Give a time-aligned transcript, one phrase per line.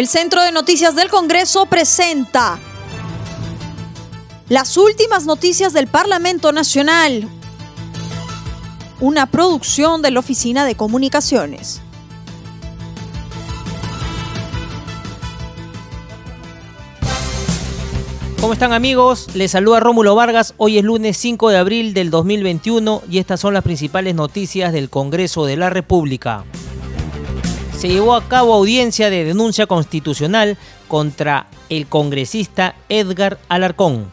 [0.00, 2.58] El Centro de Noticias del Congreso presenta
[4.48, 7.28] las últimas noticias del Parlamento Nacional,
[8.98, 11.82] una producción de la Oficina de Comunicaciones.
[18.40, 19.26] ¿Cómo están amigos?
[19.34, 20.54] Les saluda Rómulo Vargas.
[20.56, 24.88] Hoy es lunes 5 de abril del 2021 y estas son las principales noticias del
[24.88, 26.46] Congreso de la República
[27.80, 34.04] se llevó a cabo audiencia de denuncia constitucional contra el congresista Edgar Alarcón.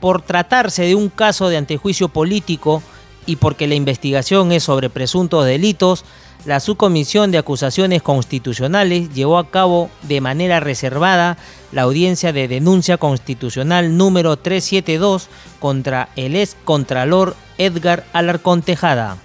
[0.00, 2.82] Por tratarse de un caso de antejuicio político
[3.24, 6.04] y porque la investigación es sobre presuntos delitos,
[6.44, 11.38] la Subcomisión de Acusaciones Constitucionales llevó a cabo de manera reservada
[11.72, 19.16] la audiencia de denuncia constitucional número 372 contra el ex contralor Edgar Alarcón Tejada.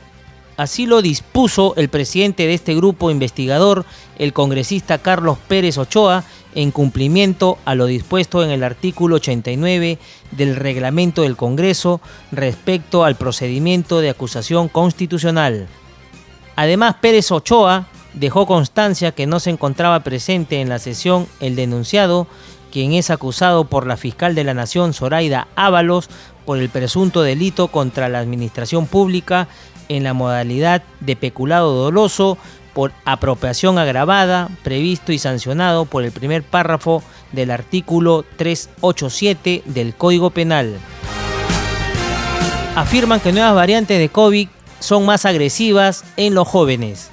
[0.57, 3.85] Así lo dispuso el presidente de este grupo investigador,
[4.19, 9.97] el congresista Carlos Pérez Ochoa, en cumplimiento a lo dispuesto en el artículo 89
[10.31, 15.67] del reglamento del Congreso respecto al procedimiento de acusación constitucional.
[16.55, 22.27] Además, Pérez Ochoa dejó constancia que no se encontraba presente en la sesión el denunciado,
[22.71, 26.09] quien es acusado por la fiscal de la Nación, Zoraida Ábalos,
[26.45, 29.47] por el presunto delito contra la administración pública
[29.91, 32.37] en la modalidad de peculado doloso
[32.73, 37.03] por apropiación agravada, previsto y sancionado por el primer párrafo
[37.33, 40.77] del artículo 387 del Código Penal.
[42.75, 44.47] Afirman que nuevas variantes de COVID
[44.79, 47.11] son más agresivas en los jóvenes.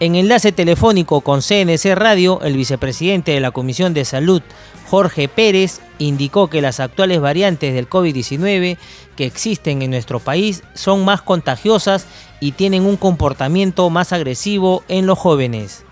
[0.00, 4.42] En enlace telefónico con CNC Radio, el vicepresidente de la Comisión de Salud,
[4.88, 8.78] Jorge Pérez, indicó que las actuales variantes del COVID-19
[9.16, 12.06] que existen en nuestro país son más contagiosas
[12.38, 15.84] y tienen un comportamiento más agresivo en los jóvenes.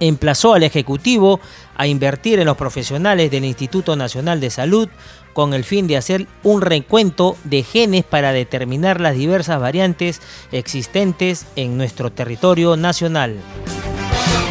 [0.00, 1.38] Emplazó al Ejecutivo
[1.76, 4.88] a invertir en los profesionales del Instituto Nacional de Salud
[5.32, 10.20] con el fin de hacer un recuento de genes para determinar las diversas variantes
[10.52, 13.36] existentes en nuestro territorio nacional.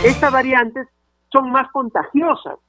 [0.04, 0.88] Estas variantes
[1.32, 2.60] son más contagiosas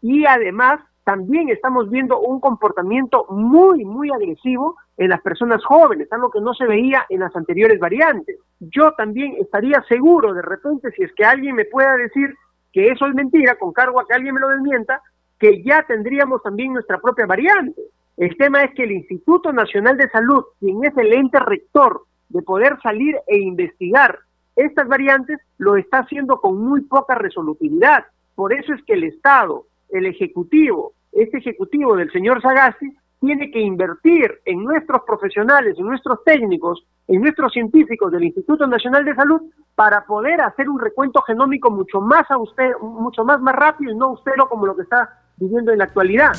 [0.00, 6.30] y además también estamos viendo un comportamiento muy, muy agresivo en las personas jóvenes, algo
[6.30, 8.36] que no se veía en las anteriores variantes.
[8.58, 12.34] Yo también estaría seguro de repente, si es que alguien me pueda decir
[12.76, 15.00] que eso es mentira, con cargo a que alguien me lo desmienta,
[15.38, 17.80] que ya tendríamos también nuestra propia variante.
[18.18, 22.42] El tema es que el Instituto Nacional de Salud, quien es el ente rector de
[22.42, 24.18] poder salir e investigar
[24.56, 28.04] estas variantes, lo está haciendo con muy poca resolutividad.
[28.34, 33.60] Por eso es que el Estado, el Ejecutivo, este Ejecutivo del señor Sagasti, tiene que
[33.60, 39.40] invertir en nuestros profesionales, en nuestros técnicos, en nuestros científicos del Instituto Nacional de Salud
[39.74, 44.06] para poder hacer un recuento genómico mucho más austero, mucho más, más rápido y no
[44.06, 46.32] austero como lo que está viviendo en la actualidad.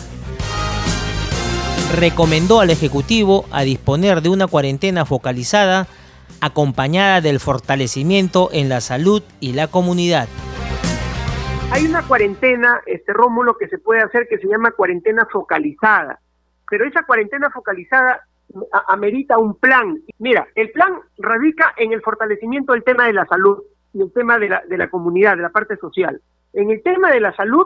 [2.00, 5.88] Recomendó al Ejecutivo a disponer de una cuarentena focalizada
[6.42, 10.28] acompañada del fortalecimiento en la salud y la comunidad.
[11.72, 16.20] Hay una cuarentena, este Rómulo, que se puede hacer que se llama cuarentena focalizada,
[16.70, 18.22] pero esa cuarentena focalizada
[18.88, 20.00] amerita un plan.
[20.20, 23.62] Mira, el plan radica en el fortalecimiento del tema de la salud
[23.94, 26.22] y el tema de la, de la comunidad, de la parte social.
[26.54, 27.66] En el tema de la salud,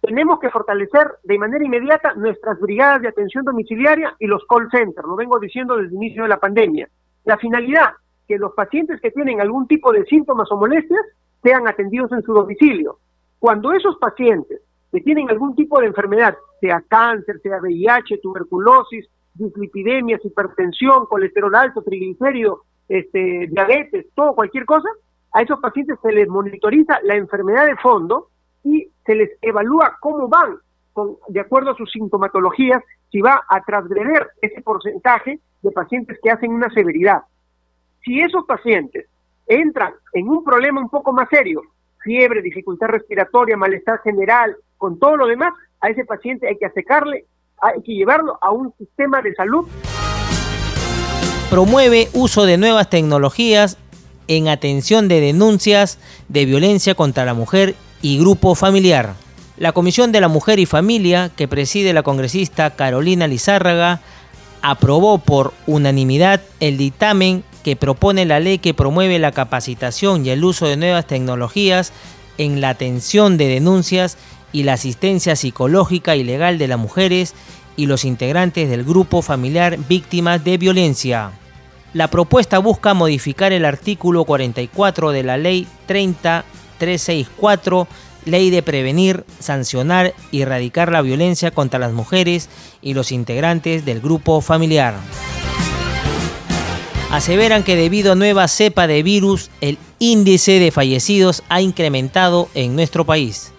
[0.00, 5.06] tenemos que fortalecer de manera inmediata nuestras brigadas de atención domiciliaria y los call centers,
[5.06, 6.88] lo vengo diciendo desde el inicio de la pandemia.
[7.24, 7.90] La finalidad,
[8.26, 11.04] que los pacientes que tienen algún tipo de síntomas o molestias
[11.42, 12.98] sean atendidos en su domicilio.
[13.38, 20.24] Cuando esos pacientes que tienen algún tipo de enfermedad, sea cáncer, sea VIH, tuberculosis, dislipidemias,
[20.24, 24.88] hipertensión, colesterol alto, triglicérido, este, diabetes, todo, cualquier cosa,
[25.32, 28.28] a esos pacientes se les monitoriza la enfermedad de fondo
[28.64, 30.56] y se les evalúa cómo van,
[30.92, 36.30] con, de acuerdo a sus sintomatologías, si va a transgreder ese porcentaje de pacientes que
[36.30, 37.22] hacen una severidad.
[38.04, 39.06] Si esos pacientes
[39.46, 41.62] entran en un problema un poco más serio,
[42.02, 47.26] fiebre, dificultad respiratoria, malestar general, con todo lo demás, a ese paciente hay que acercarle,
[47.60, 49.68] hay que llevarlo a un sistema de salud.
[51.50, 53.76] Promueve uso de nuevas tecnologías
[54.26, 55.98] en atención de denuncias
[56.28, 59.14] de violencia contra la mujer y grupo familiar.
[59.58, 64.00] La Comisión de la Mujer y Familia, que preside la congresista Carolina Lizárraga,
[64.62, 70.42] aprobó por unanimidad el dictamen que propone la ley que promueve la capacitación y el
[70.42, 71.92] uso de nuevas tecnologías
[72.38, 74.16] en la atención de denuncias
[74.52, 77.34] y la asistencia psicológica y legal de las mujeres
[77.76, 81.30] y los integrantes del grupo familiar víctimas de violencia.
[81.92, 87.88] La propuesta busca modificar el artículo 44 de la Ley 30364
[88.24, 92.48] ley de prevenir, sancionar y erradicar la violencia contra las mujeres
[92.82, 94.94] y los integrantes del grupo familiar.
[97.10, 102.76] Aseveran que debido a nueva cepa de virus, el índice de fallecidos ha incrementado en
[102.76, 103.52] nuestro país.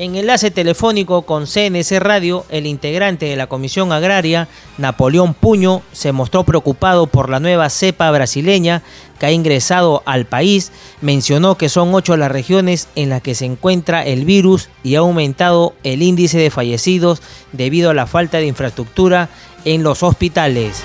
[0.00, 4.48] En enlace telefónico con CNC Radio, el integrante de la Comisión Agraria,
[4.78, 8.80] Napoleón Puño, se mostró preocupado por la nueva cepa brasileña
[9.18, 10.72] que ha ingresado al país.
[11.02, 15.00] Mencionó que son ocho las regiones en las que se encuentra el virus y ha
[15.00, 17.20] aumentado el índice de fallecidos
[17.52, 19.28] debido a la falta de infraestructura
[19.66, 20.82] en los hospitales.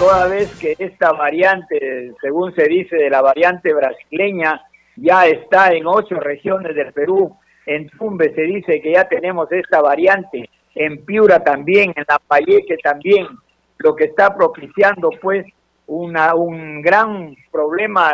[0.00, 4.62] Toda vez que esta variante, según se dice, de la variante brasileña,
[4.96, 7.36] ya está en ocho regiones del Perú,
[7.66, 12.76] en Tumbe se dice que ya tenemos esta variante, en Piura también, en La Payeque
[12.82, 13.26] también,
[13.78, 15.46] lo que está propiciando pues
[15.86, 18.12] una, un gran problema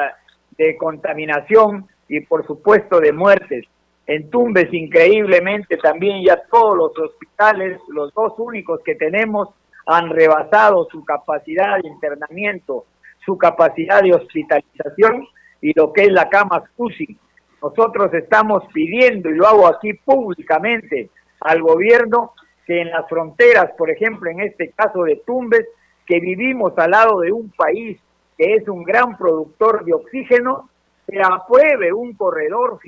[0.56, 3.64] de contaminación y por supuesto de muertes.
[4.06, 9.48] En Tumbes increíblemente también ya todos los hospitales, los dos únicos que tenemos,
[9.86, 12.86] han rebasado su capacidad de internamiento,
[13.24, 15.26] su capacidad de hospitalización
[15.60, 17.18] y lo que es la cama UCI
[17.62, 21.10] nosotros estamos pidiendo, y lo hago aquí públicamente,
[21.40, 22.34] al gobierno
[22.66, 25.66] que en las fronteras, por ejemplo, en este caso de Tumbes,
[26.06, 27.98] que vivimos al lado de un país
[28.36, 30.70] que es un gran productor de oxígeno,
[31.06, 32.78] se apruebe un corredor,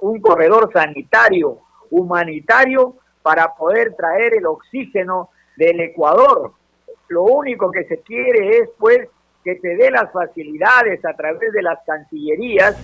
[0.00, 1.58] un corredor sanitario,
[1.90, 6.52] humanitario, para poder traer el oxígeno del Ecuador.
[7.08, 9.08] Lo único que se quiere es, pues,
[9.42, 12.76] que se dé las facilidades a través de las cancillerías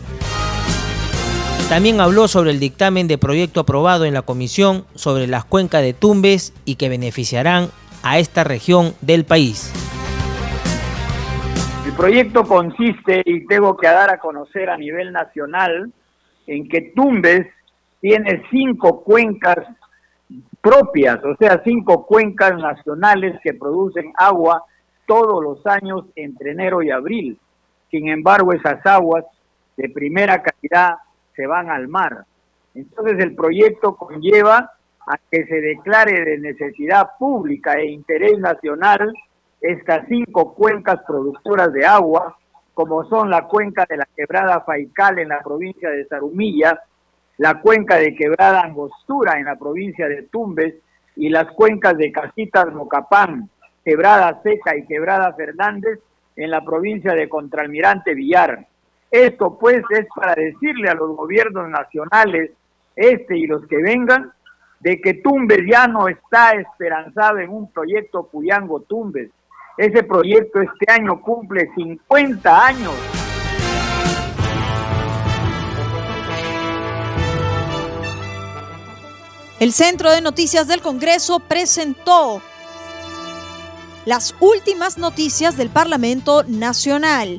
[1.69, 5.95] también habló sobre el dictamen de proyecto aprobado en la comisión sobre las cuencas de
[5.95, 7.69] Tumbes y que beneficiarán
[8.03, 9.73] a esta región del país.
[11.87, 15.91] El proyecto consiste, y tengo que dar a conocer a nivel nacional,
[16.47, 17.47] en que Tumbes
[18.01, 19.59] tiene cinco cuencas
[20.61, 24.65] propias, o sea, cinco cuencas nacionales que producen agua
[25.07, 27.39] todos los años entre enero y abril.
[27.91, 29.25] Sin embargo, esas aguas
[29.77, 30.97] de primera calidad
[31.35, 32.25] se van al mar.
[32.75, 34.73] Entonces el proyecto conlleva
[35.07, 39.13] a que se declare de necesidad pública e interés nacional
[39.61, 42.37] estas cinco cuencas productoras de agua,
[42.75, 46.83] como son la cuenca de la quebrada Faical en la provincia de Zarumilla,
[47.39, 50.75] la cuenca de quebrada Angostura en la provincia de Tumbes
[51.17, 53.49] y las cuencas de Casitas Mocapán,
[53.85, 56.01] quebrada Seca y quebrada Fernández
[56.37, 58.67] en la provincia de Contralmirante Villar.
[59.15, 62.51] Esto pues es para decirle a los gobiernos nacionales,
[62.97, 64.33] este y los que vengan,
[64.81, 69.31] de que Tumbes ya no está esperanzado en un proyecto Puyango Tumbes.
[69.77, 72.93] Ese proyecto este año cumple 50 años.
[79.61, 82.43] El Centro de Noticias del Congreso presentó
[84.07, 87.39] las últimas noticias del Parlamento Nacional